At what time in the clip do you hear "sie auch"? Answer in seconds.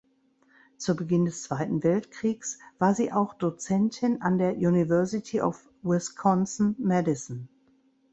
2.95-3.35